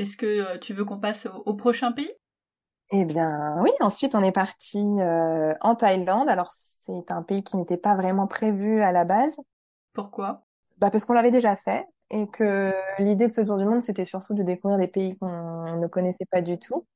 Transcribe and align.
Est-ce 0.00 0.16
que 0.16 0.56
tu 0.56 0.72
veux 0.72 0.86
qu'on 0.86 0.98
passe 0.98 1.28
au, 1.44 1.52
prochain 1.52 1.92
pays? 1.92 2.10
Eh 2.90 3.04
bien, 3.04 3.56
oui. 3.60 3.70
Ensuite, 3.80 4.14
on 4.14 4.22
est 4.22 4.32
parti 4.32 4.78
en 5.60 5.74
Thaïlande. 5.74 6.30
Alors, 6.30 6.50
c'est 6.54 7.12
un 7.12 7.22
pays 7.22 7.44
qui 7.44 7.58
n'était 7.58 7.76
pas 7.76 7.94
vraiment 7.94 8.26
prévu 8.26 8.82
à 8.82 8.92
la 8.92 9.04
base. 9.04 9.36
Pourquoi? 9.92 10.46
Bah 10.78 10.90
parce 10.90 11.04
qu'on 11.04 11.12
l'avait 11.12 11.30
déjà 11.30 11.54
fait 11.54 11.86
et 12.08 12.26
que 12.28 12.72
l'idée 12.98 13.28
de 13.28 13.32
ce 13.32 13.42
tour 13.42 13.58
du 13.58 13.66
monde, 13.66 13.82
c'était 13.82 14.06
surtout 14.06 14.32
de 14.32 14.42
découvrir 14.42 14.78
des 14.78 14.88
pays 14.88 15.18
qu'on 15.18 15.76
ne 15.76 15.86
connaissait 15.86 16.24
pas 16.24 16.40
du 16.40 16.58
tout. 16.58 16.86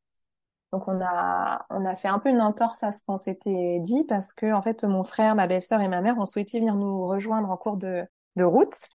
Donc 0.72 0.88
on 0.88 0.98
a 1.02 1.66
on 1.68 1.84
a 1.84 1.94
fait 1.96 2.08
un 2.08 2.18
peu 2.18 2.30
une 2.30 2.40
entorse 2.40 2.82
à 2.82 2.92
ce 2.92 3.00
qu'on 3.06 3.18
s'était 3.18 3.80
dit 3.80 4.04
parce 4.04 4.32
que 4.32 4.50
en 4.54 4.62
fait 4.62 4.82
mon 4.84 5.04
frère, 5.04 5.34
ma 5.34 5.46
belle-sœur 5.46 5.82
et 5.82 5.88
ma 5.88 6.00
mère 6.00 6.18
ont 6.18 6.24
souhaité 6.24 6.58
venir 6.58 6.74
nous 6.76 7.06
rejoindre 7.06 7.50
en 7.50 7.58
cours 7.58 7.76
de, 7.76 8.06
de 8.36 8.44
route 8.44 8.88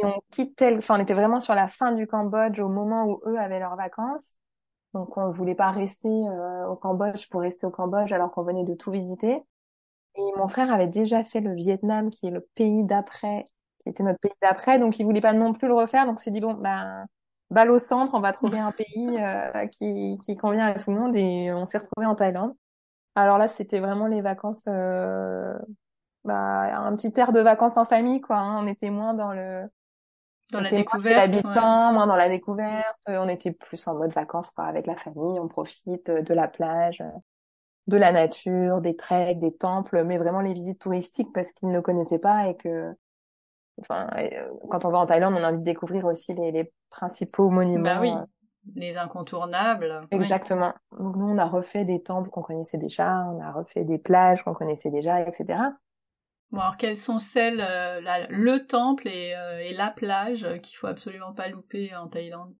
et 0.00 0.04
on 0.04 0.20
quittait, 0.30 0.76
enfin 0.76 0.96
on 0.96 1.00
était 1.00 1.14
vraiment 1.14 1.40
sur 1.40 1.54
la 1.54 1.68
fin 1.68 1.92
du 1.92 2.06
Cambodge 2.06 2.60
au 2.60 2.68
moment 2.68 3.06
où 3.06 3.20
eux 3.26 3.38
avaient 3.38 3.58
leurs 3.60 3.76
vacances. 3.76 4.34
Donc 4.94 5.16
on 5.16 5.30
voulait 5.30 5.54
pas 5.54 5.70
rester 5.70 6.08
euh, 6.08 6.66
au 6.68 6.76
Cambodge 6.76 7.28
pour 7.30 7.42
rester 7.42 7.66
au 7.66 7.70
Cambodge 7.70 8.12
alors 8.12 8.30
qu'on 8.30 8.42
venait 8.42 8.64
de 8.64 8.74
tout 8.74 8.90
visiter. 8.90 9.42
Et 10.16 10.22
mon 10.36 10.48
frère 10.48 10.72
avait 10.72 10.88
déjà 10.88 11.24
fait 11.24 11.40
le 11.40 11.54
Vietnam 11.54 12.10
qui 12.10 12.26
est 12.26 12.30
le 12.30 12.40
pays 12.54 12.84
d'après, 12.84 13.44
qui 13.82 13.90
était 13.90 14.02
notre 14.02 14.18
pays 14.20 14.32
d'après, 14.42 14.78
donc 14.78 14.98
il 14.98 15.04
voulait 15.04 15.20
pas 15.20 15.32
non 15.32 15.52
plus 15.52 15.68
le 15.68 15.74
refaire. 15.74 16.06
Donc 16.06 16.20
c'est 16.20 16.30
dit 16.30 16.40
bon 16.40 16.54
ben 16.54 17.06
balle 17.50 17.70
au 17.70 17.78
centre, 17.78 18.14
on 18.14 18.20
va 18.20 18.32
trouver 18.32 18.58
un 18.58 18.72
pays 18.72 19.08
euh, 19.20 19.66
qui, 19.68 20.18
qui 20.24 20.36
convient 20.36 20.66
à 20.66 20.74
tout 20.74 20.90
le 20.90 20.98
monde 20.98 21.16
et 21.16 21.52
on 21.52 21.66
s'est 21.66 21.78
retrouvé 21.78 22.06
en 22.06 22.14
Thaïlande. 22.14 22.54
Alors 23.18 23.36
là, 23.38 23.48
c'était 23.48 23.80
vraiment 23.80 24.06
les 24.06 24.20
vacances, 24.20 24.66
euh, 24.68 25.58
bah, 26.24 26.78
un 26.78 26.94
petit 26.94 27.12
air 27.18 27.32
de 27.32 27.40
vacances 27.40 27.76
en 27.76 27.84
famille, 27.84 28.20
quoi. 28.20 28.36
Hein. 28.36 28.64
On 28.64 28.68
était 28.68 28.90
moins 28.90 29.12
dans 29.14 29.32
le 29.32 29.64
dans 30.52 30.60
la 30.60 30.70
découverte, 30.70 31.44
moins, 31.44 31.92
moins 31.92 32.06
dans 32.06 32.16
la 32.16 32.28
découverte. 32.28 32.98
On 33.06 33.28
était 33.28 33.52
plus 33.52 33.86
en 33.86 33.94
mode 33.94 34.12
vacances, 34.12 34.50
quoi, 34.50 34.64
avec 34.64 34.86
la 34.86 34.96
famille. 34.96 35.38
On 35.38 35.48
profite 35.48 36.10
de 36.10 36.34
la 36.34 36.48
plage, 36.48 37.02
de 37.86 37.96
la 37.96 38.12
nature, 38.12 38.80
des 38.80 38.96
treks, 38.96 39.38
des 39.40 39.54
temples, 39.54 40.04
mais 40.04 40.18
vraiment 40.18 40.40
les 40.40 40.52
visites 40.52 40.80
touristiques 40.80 41.32
parce 41.32 41.52
qu'ils 41.52 41.70
ne 41.70 41.80
connaissaient 41.80 42.18
pas 42.18 42.48
et 42.48 42.56
que 42.56 42.94
Enfin, 43.80 44.08
euh, 44.16 44.48
quand 44.70 44.84
on 44.84 44.90
va 44.90 44.98
en 44.98 45.06
Thaïlande, 45.06 45.34
on 45.38 45.42
a 45.42 45.48
envie 45.48 45.58
de 45.58 45.64
découvrir 45.64 46.04
aussi 46.06 46.34
les, 46.34 46.50
les 46.50 46.72
principaux 46.90 47.50
monuments. 47.50 47.82
Bah 47.82 48.00
oui, 48.00 48.12
euh. 48.12 48.24
les 48.74 48.96
incontournables. 48.96 50.00
Exactement. 50.10 50.74
Donc 50.98 51.16
nous, 51.16 51.26
on 51.26 51.38
a 51.38 51.46
refait 51.46 51.84
des 51.84 52.02
temples 52.02 52.30
qu'on 52.30 52.42
connaissait 52.42 52.78
déjà, 52.78 53.24
on 53.32 53.40
a 53.40 53.52
refait 53.52 53.84
des 53.84 53.98
plages 53.98 54.42
qu'on 54.42 54.54
connaissait 54.54 54.90
déjà, 54.90 55.20
etc. 55.20 55.60
Bon, 56.50 56.60
alors 56.60 56.76
quelles 56.76 56.96
sont 56.96 57.18
celles, 57.18 57.60
euh, 57.60 58.00
le 58.30 58.66
temple 58.66 59.08
et, 59.08 59.34
et 59.62 59.74
la 59.74 59.90
plage 59.90 60.46
qu'il 60.62 60.76
faut 60.76 60.86
absolument 60.86 61.32
pas 61.32 61.48
louper 61.48 61.94
en 61.94 62.08
Thaïlande? 62.08 62.54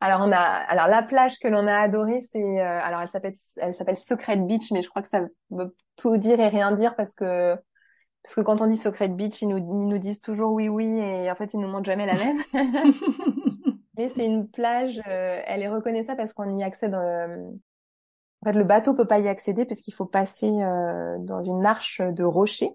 Alors 0.00 0.20
on 0.22 0.32
a, 0.32 0.38
alors 0.38 0.88
la 0.88 1.02
plage 1.02 1.38
que 1.38 1.48
l'on 1.48 1.66
a 1.66 1.76
adorée, 1.76 2.20
c'est, 2.20 2.60
alors 2.60 3.00
elle 3.00 3.08
s'appelle, 3.08 3.34
elle 3.56 3.74
s'appelle 3.74 3.96
Secret 3.96 4.36
Beach, 4.36 4.70
mais 4.70 4.82
je 4.82 4.88
crois 4.88 5.02
que 5.02 5.08
ça 5.08 5.22
veut 5.50 5.74
tout 5.96 6.16
dire 6.18 6.40
et 6.40 6.48
rien 6.48 6.72
dire 6.72 6.94
parce 6.96 7.14
que 7.14 7.56
parce 8.24 8.36
que 8.36 8.40
quand 8.40 8.62
on 8.62 8.66
dit 8.66 8.78
Secret 8.78 9.10
Beach, 9.10 9.42
ils 9.42 9.48
nous, 9.48 9.58
ils 9.58 9.88
nous 9.88 9.98
disent 9.98 10.20
toujours 10.20 10.52
oui, 10.52 10.68
oui, 10.68 10.86
et 10.98 11.30
en 11.30 11.34
fait, 11.34 11.52
ils 11.52 11.60
nous 11.60 11.68
montrent 11.68 11.84
jamais 11.84 12.06
la 12.06 12.14
même. 12.14 12.38
Mais 13.98 14.08
c'est 14.08 14.24
une 14.24 14.48
plage, 14.48 14.98
euh, 15.06 15.40
elle 15.44 15.62
est 15.62 15.68
reconnaissable 15.68 16.16
parce 16.16 16.32
qu'on 16.32 16.58
y 16.58 16.64
accède. 16.64 16.94
Euh, 16.94 17.50
en 18.40 18.46
fait, 18.46 18.54
le 18.54 18.64
bateau 18.64 18.94
peut 18.94 19.06
pas 19.06 19.20
y 19.20 19.28
accéder 19.28 19.66
parce 19.66 19.82
qu'il 19.82 19.92
faut 19.92 20.06
passer 20.06 20.50
euh, 20.50 21.16
dans 21.20 21.42
une 21.42 21.66
arche 21.66 22.00
de 22.00 22.24
rocher. 22.24 22.70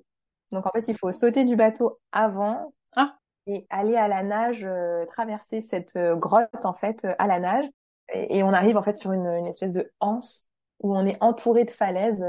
Donc 0.51 0.65
en 0.65 0.71
fait, 0.71 0.87
il 0.87 0.97
faut 0.97 1.11
sauter 1.11 1.45
du 1.45 1.55
bateau 1.55 1.99
avant 2.11 2.73
ah. 2.95 3.15
et 3.47 3.65
aller 3.69 3.95
à 3.95 4.07
la 4.07 4.23
nage, 4.23 4.67
traverser 5.09 5.61
cette 5.61 5.97
grotte 5.97 6.65
en 6.65 6.73
fait 6.73 7.07
à 7.17 7.27
la 7.27 7.39
nage. 7.39 7.65
Et, 8.13 8.37
et, 8.37 8.43
on 8.43 8.53
arrive 8.53 8.75
en 8.75 8.81
fait 8.81 8.93
sur 8.93 9.11
une, 9.11 9.27
une 9.27 9.45
espèce 9.45 9.71
de 9.71 9.91
anse 9.99 10.49
où 10.79 10.95
on 10.95 11.05
est 11.05 11.21
entouré 11.21 11.63
de 11.63 11.71
falaises 11.71 12.25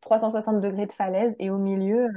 360 0.00 0.60
degrés 0.60 0.86
de 0.86 0.92
falaise 0.92 1.34
et 1.38 1.50
au 1.50 1.58
milieu 1.58 2.08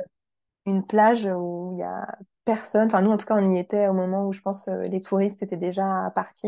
une 0.65 0.85
plage 0.85 1.25
où 1.25 1.71
il 1.73 1.79
y 1.79 1.83
a 1.83 2.17
personne. 2.45 2.87
Enfin 2.87 3.01
nous 3.01 3.11
en 3.11 3.17
tout 3.17 3.25
cas 3.25 3.35
on 3.35 3.53
y 3.53 3.59
était 3.59 3.87
au 3.87 3.93
moment 3.93 4.27
où 4.27 4.33
je 4.33 4.41
pense 4.41 4.67
euh, 4.67 4.83
les 4.83 5.01
touristes 5.01 5.43
étaient 5.43 5.57
déjà 5.57 6.11
partis. 6.15 6.47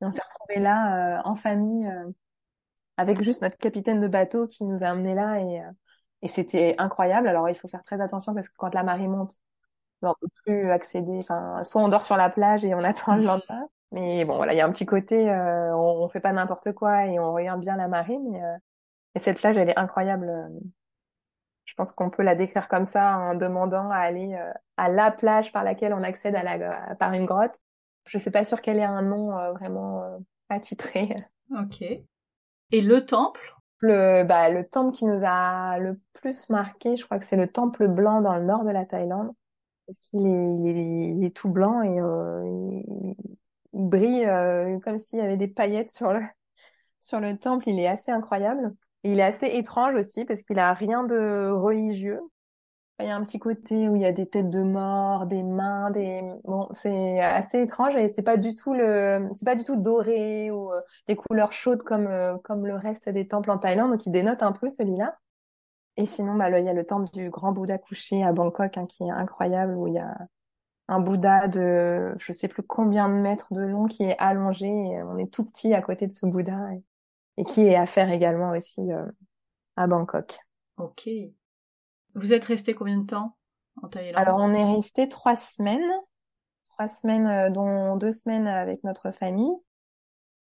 Et 0.00 0.04
on 0.04 0.10
s'est 0.10 0.22
retrouvés 0.22 0.60
là 0.60 1.18
euh, 1.18 1.22
en 1.24 1.34
famille 1.34 1.88
euh, 1.88 2.10
avec 2.96 3.22
juste 3.22 3.42
notre 3.42 3.58
capitaine 3.58 4.00
de 4.00 4.08
bateau 4.08 4.46
qui 4.46 4.64
nous 4.64 4.82
a 4.84 4.88
amenés 4.88 5.14
là 5.14 5.40
et, 5.40 5.60
et 6.22 6.28
c'était 6.28 6.74
incroyable. 6.78 7.28
Alors 7.28 7.48
il 7.48 7.54
faut 7.54 7.68
faire 7.68 7.82
très 7.82 8.00
attention 8.00 8.34
parce 8.34 8.48
que 8.48 8.56
quand 8.56 8.74
la 8.74 8.82
marée 8.82 9.08
monte, 9.08 9.38
on 10.02 10.14
peut 10.20 10.28
plus 10.44 10.70
accéder. 10.70 11.18
Enfin 11.20 11.64
soit 11.64 11.82
on 11.82 11.88
dort 11.88 12.04
sur 12.04 12.16
la 12.16 12.30
plage 12.30 12.64
et 12.64 12.74
on 12.74 12.84
attend 12.84 13.16
le 13.16 13.24
lendemain. 13.24 13.68
Mais 13.92 14.24
bon 14.26 14.34
voilà 14.34 14.52
il 14.52 14.56
y 14.56 14.60
a 14.60 14.66
un 14.66 14.72
petit 14.72 14.84
côté 14.84 15.30
on, 15.30 16.04
on 16.04 16.08
fait 16.10 16.20
pas 16.20 16.32
n'importe 16.34 16.72
quoi 16.72 17.06
et 17.06 17.18
on 17.18 17.32
regarde 17.32 17.60
bien 17.60 17.74
la 17.74 17.88
marée 17.88 18.18
mais 18.18 18.38
et 19.14 19.20
cette 19.20 19.38
plage, 19.38 19.56
elle 19.56 19.68
est 19.68 19.78
incroyable. 19.78 20.30
Je 21.64 21.74
pense 21.74 21.92
qu'on 21.92 22.08
peut 22.08 22.22
la 22.22 22.34
décrire 22.34 22.68
comme 22.68 22.84
ça 22.84 23.18
en 23.18 23.34
demandant 23.34 23.90
à 23.90 23.96
aller 23.96 24.34
euh, 24.34 24.52
à 24.76 24.88
la 24.88 25.10
plage 25.10 25.52
par 25.52 25.64
laquelle 25.64 25.92
on 25.92 26.02
accède 26.02 26.34
à 26.34 26.42
la, 26.42 26.94
par 26.94 27.12
une 27.12 27.26
grotte. 27.26 27.58
Je 28.06 28.18
sais 28.18 28.30
pas 28.30 28.44
sûr 28.44 28.62
qu'elle 28.62 28.78
ait 28.78 28.84
un 28.84 29.02
nom 29.02 29.36
euh, 29.36 29.52
vraiment 29.52 30.02
euh, 30.02 30.18
attitré. 30.48 31.14
Ok. 31.50 31.82
Et 31.82 32.80
le 32.80 33.04
temple? 33.04 33.54
Le, 33.80 34.24
bah, 34.24 34.50
le 34.50 34.66
temple 34.66 34.96
qui 34.96 35.04
nous 35.06 35.20
a 35.24 35.78
le 35.78 36.00
plus 36.14 36.48
marqué, 36.50 36.96
je 36.96 37.04
crois 37.04 37.18
que 37.18 37.24
c'est 37.24 37.36
le 37.36 37.48
temple 37.48 37.88
blanc 37.88 38.20
dans 38.20 38.36
le 38.36 38.44
nord 38.44 38.64
de 38.64 38.70
la 38.70 38.84
Thaïlande. 38.84 39.32
Parce 39.86 39.98
qu'il 40.00 40.26
est, 40.26 41.10
il 41.16 41.24
est, 41.24 41.34
tout 41.34 41.48
blanc 41.48 41.82
et 41.82 41.88
il, 41.88 43.14
brille 43.72 44.28
comme 44.84 44.98
s'il 44.98 45.18
y 45.18 45.22
avait 45.22 45.36
des 45.38 45.48
paillettes 45.48 45.90
sur 45.90 46.12
le, 46.12 46.20
sur 47.00 47.20
le 47.20 47.38
temple. 47.38 47.68
Il 47.68 47.78
est 47.80 47.88
assez 47.88 48.10
incroyable 48.10 48.74
il 49.04 49.20
est 49.20 49.22
assez 49.22 49.46
étrange 49.46 49.94
aussi 49.94 50.24
parce 50.24 50.42
qu'il 50.42 50.58
a 50.58 50.72
rien 50.74 51.04
de 51.04 51.50
religieux. 51.50 52.20
Il 53.00 53.06
y 53.06 53.10
a 53.10 53.16
un 53.16 53.24
petit 53.24 53.38
côté 53.38 53.88
où 53.88 53.94
il 53.94 54.02
y 54.02 54.06
a 54.06 54.12
des 54.12 54.28
têtes 54.28 54.50
de 54.50 54.60
mort, 54.60 55.26
des 55.26 55.44
mains, 55.44 55.90
des 55.92 56.20
bon, 56.44 56.68
c'est 56.74 57.20
assez 57.20 57.62
étrange 57.62 57.94
et 57.94 58.08
c'est 58.08 58.22
pas 58.22 58.36
du 58.36 58.54
tout 58.54 58.74
le, 58.74 59.28
c'est 59.36 59.44
pas 59.44 59.54
du 59.54 59.62
tout 59.62 59.76
doré 59.76 60.50
ou 60.50 60.72
euh, 60.72 60.80
des 61.06 61.14
couleurs 61.14 61.52
chaudes 61.52 61.82
comme 61.84 62.08
euh, 62.08 62.36
comme 62.38 62.66
le 62.66 62.74
reste 62.74 63.08
des 63.08 63.28
temples 63.28 63.52
en 63.52 63.58
Thaïlande, 63.58 63.92
donc 63.92 64.04
il 64.06 64.10
dénote 64.10 64.42
un 64.42 64.50
peu 64.50 64.68
celui-là. 64.68 65.16
Et 65.96 66.06
sinon, 66.06 66.34
bah, 66.34 66.50
il 66.58 66.64
y 66.64 66.68
a 66.68 66.72
le 66.72 66.84
temple 66.86 67.10
du 67.12 67.30
grand 67.30 67.52
Bouddha 67.52 67.78
couché 67.78 68.22
à 68.24 68.32
Bangkok, 68.32 68.78
hein, 68.78 68.86
qui 68.86 69.04
est 69.04 69.10
incroyable, 69.10 69.74
où 69.76 69.88
il 69.88 69.94
y 69.94 69.98
a 69.98 70.16
un 70.88 71.00
Bouddha 71.00 71.48
de, 71.48 72.14
je 72.18 72.32
sais 72.32 72.48
plus 72.48 72.62
combien 72.62 73.08
de 73.08 73.14
mètres 73.14 73.52
de 73.52 73.62
long 73.62 73.86
qui 73.86 74.04
est 74.04 74.16
allongé 74.18 74.68
et 74.68 75.02
on 75.02 75.18
est 75.18 75.32
tout 75.32 75.44
petit 75.44 75.74
à 75.74 75.82
côté 75.82 76.06
de 76.06 76.12
ce 76.12 76.26
Bouddha 76.26 76.56
et 77.36 77.44
qui 77.44 77.62
est 77.62 77.76
à 77.76 77.86
faire 77.86 78.10
également 78.10 78.50
aussi 78.50 78.80
euh, 78.92 79.06
à 79.76 79.86
Bangkok. 79.86 80.38
Ok. 80.78 81.08
Vous 82.18 82.32
êtes 82.32 82.44
resté 82.44 82.74
combien 82.74 82.98
de 82.98 83.06
temps 83.06 83.36
en 83.82 83.88
Thaïlande? 83.88 84.20
Alors 84.20 84.38
on 84.38 84.52
est 84.52 84.74
resté 84.74 85.08
trois 85.08 85.36
semaines, 85.36 85.90
trois 86.66 86.88
semaines 86.88 87.26
euh, 87.26 87.50
dont 87.50 87.96
deux 87.96 88.12
semaines 88.12 88.46
avec 88.46 88.84
notre 88.84 89.10
famille. 89.10 89.52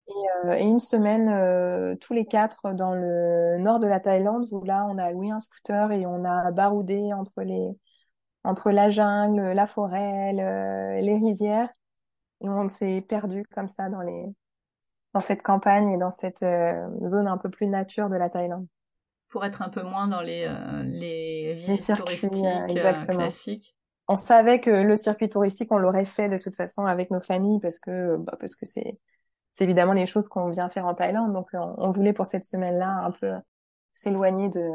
Et, 0.07 0.12
euh, 0.47 0.59
une 0.59 0.79
semaine 0.79 1.99
tous 1.99 2.12
les 2.12 2.27
quatre 2.27 2.73
dans 2.75 2.95
le 2.95 3.57
nord 3.59 3.81
de 3.81 3.87
la 3.87 4.01
Thaïlande 4.01 4.47
où 4.51 4.62
là 4.65 4.87
on 4.89 4.99
a 4.99 5.11
loué 5.11 5.31
un 5.31 5.41
scooter 5.41 5.93
et 5.93 6.05
on 6.07 6.25
a 6.25 6.51
baroudé 6.53 7.12
entre 7.15 7.43
les 7.43 7.71
entre 8.45 8.71
la 8.71 8.91
jungle, 8.91 9.53
la 9.53 9.67
forêt, 9.67 10.33
les 11.01 11.17
rizières. 11.17 11.71
Et 12.43 12.49
on 12.49 12.69
s'est 12.69 13.01
perdu 13.01 13.45
comme 13.55 13.71
ça 13.71 13.89
dans 13.89 14.03
les 14.03 14.27
dans 15.15 15.21
cette 15.21 15.43
campagne 15.43 15.93
et 15.93 15.97
dans 15.97 16.11
cette 16.11 16.43
euh, 16.43 16.87
zone 17.06 17.29
un 17.29 17.39
peu 17.39 17.49
plus 17.49 17.69
nature 17.69 18.11
de 18.11 18.17
la 18.17 18.29
Thaïlande. 18.29 18.67
Pour 19.29 19.45
être 19.45 19.62
un 19.62 19.69
peu 19.69 19.83
moins 19.83 20.09
dans 20.09 20.21
les, 20.21 20.45
euh, 20.47 20.83
les 20.83 21.24
visites 21.54 21.97
touristiques 21.97 22.44
euh, 22.44 22.66
classiques. 22.66 23.76
On 24.06 24.16
savait 24.16 24.60
que 24.60 24.70
le 24.70 24.97
circuit 24.97 25.28
touristique, 25.28 25.72
on 25.72 25.78
l'aurait 25.78 26.04
fait 26.04 26.28
de 26.28 26.37
toute 26.37 26.54
façon 26.54 26.84
avec 26.84 27.10
nos 27.10 27.20
familles 27.20 27.60
parce 27.60 27.78
que 27.78 28.16
bah, 28.19 28.37
parce 28.38 28.54
que 28.54 28.66
c'est 28.66 28.98
c'est 29.50 29.64
évidemment 29.64 29.93
les 29.93 30.06
choses 30.06 30.29
qu'on 30.29 30.50
vient 30.50 30.69
faire 30.69 30.87
en 30.87 30.94
Thaïlande. 30.94 31.32
Donc 31.32 31.49
on, 31.55 31.90
voulait 31.93 32.12
pour 32.12 32.26
cette 32.26 32.44
semaine-là 32.44 33.05
un 33.05 33.12
peu 33.12 33.32
s'éloigner 33.93 34.49
de, 34.49 34.69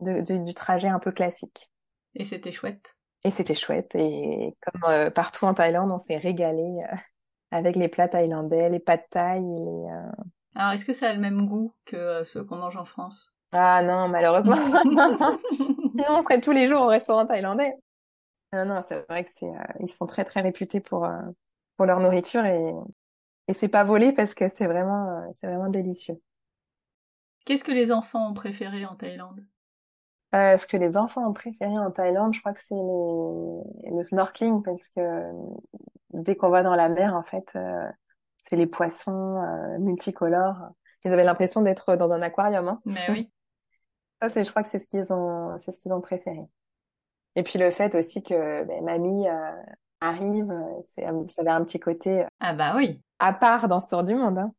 de, 0.00 0.44
du 0.44 0.54
trajet 0.54 0.88
un 0.88 0.98
peu 0.98 1.12
classique. 1.12 1.70
Et 2.14 2.24
c'était 2.24 2.52
chouette. 2.52 2.94
Et 3.24 3.30
c'était 3.30 3.54
chouette. 3.54 3.90
Et 3.94 4.54
comme 4.60 5.10
partout 5.10 5.46
en 5.46 5.54
Thaïlande, 5.54 5.90
on 5.90 5.98
s'est 5.98 6.18
régalé 6.18 6.82
avec 7.50 7.76
les 7.76 7.88
plats 7.88 8.08
thaïlandais, 8.08 8.68
les 8.68 8.80
pâtes 8.80 9.06
thaï. 9.10 9.40
Les, 9.40 9.46
euh... 9.46 10.22
Alors, 10.54 10.72
est-ce 10.72 10.84
que 10.84 10.92
ça 10.92 11.10
a 11.10 11.12
le 11.12 11.20
même 11.20 11.46
goût 11.46 11.74
que 11.84 11.96
euh, 11.96 12.24
ceux 12.24 12.44
qu'on 12.44 12.56
mange 12.56 12.76
en 12.76 12.84
France? 12.84 13.32
Ah 13.52 13.82
non, 13.82 14.08
malheureusement. 14.08 14.56
Sinon, 15.90 16.04
on 16.10 16.20
serait 16.20 16.40
tous 16.40 16.52
les 16.52 16.68
jours 16.68 16.82
au 16.82 16.86
restaurant 16.86 17.26
thaïlandais. 17.26 17.74
Non, 18.52 18.64
non, 18.64 18.82
c'est 18.88 19.04
vrai 19.08 19.24
que 19.24 19.30
c'est, 19.34 19.46
euh, 19.46 19.62
ils 19.80 19.90
sont 19.90 20.06
très 20.06 20.24
très 20.24 20.40
réputés 20.40 20.80
pour 20.80 21.04
euh, 21.04 21.20
pour 21.76 21.86
leur 21.86 22.00
nourriture 22.00 22.44
et 22.44 22.72
et 23.48 23.52
c'est 23.52 23.68
pas 23.68 23.84
volé 23.84 24.12
parce 24.12 24.34
que 24.34 24.48
c'est 24.48 24.66
vraiment 24.66 25.28
c'est 25.34 25.46
vraiment 25.46 25.68
délicieux. 25.68 26.20
Qu'est-ce 27.44 27.64
que 27.64 27.72
les 27.72 27.90
enfants 27.90 28.30
ont 28.30 28.34
préféré 28.34 28.84
en 28.84 28.94
Thaïlande? 28.94 29.44
Euh, 30.34 30.56
ce 30.56 30.66
que 30.68 30.76
les 30.76 30.96
enfants 30.96 31.28
ont 31.28 31.32
préféré 31.32 31.76
en 31.76 31.90
Thaïlande, 31.90 32.34
je 32.34 32.40
crois 32.40 32.52
que 32.52 32.60
c'est 32.60 32.74
le 32.74 34.04
snorkeling 34.04 34.62
parce 34.62 34.88
que 34.90 35.00
dès 36.12 36.36
qu'on 36.36 36.50
va 36.50 36.62
dans 36.62 36.76
la 36.76 36.88
mer, 36.88 37.16
en 37.16 37.24
fait, 37.24 37.50
euh, 37.56 37.88
c'est 38.38 38.54
les 38.54 38.68
poissons 38.68 39.42
multicolores. 39.80 40.70
Ils 41.04 41.12
avaient 41.12 41.24
l'impression 41.24 41.62
d'être 41.62 41.96
dans 41.96 42.12
un 42.12 42.22
aquarium. 42.22 42.68
Hein. 42.68 42.80
Mais 42.84 43.00
oui. 43.10 43.30
Ça, 44.20 44.28
c'est, 44.28 44.44
je 44.44 44.50
crois 44.50 44.62
que 44.62 44.68
c'est 44.68 44.78
ce 44.78 44.86
qu'ils 44.86 45.12
ont, 45.12 45.58
c'est 45.58 45.72
ce 45.72 45.80
qu'ils 45.80 45.92
ont 45.92 46.00
préféré. 46.00 46.46
Et 47.36 47.42
puis 47.42 47.58
le 47.58 47.70
fait 47.70 47.94
aussi 47.94 48.22
que 48.22 48.64
ben, 48.64 48.84
mamie 48.84 49.26
arrive, 50.00 50.52
c'est, 50.88 51.02
ça 51.02 51.42
avait 51.42 51.50
un 51.50 51.64
petit 51.64 51.80
côté. 51.80 52.26
Ah 52.40 52.54
bah 52.54 52.74
oui. 52.76 53.02
À 53.18 53.32
part 53.32 53.68
dans 53.68 53.80
ce 53.80 53.88
tour 53.88 54.02
du 54.02 54.14
monde. 54.14 54.38
Hein. 54.38 54.52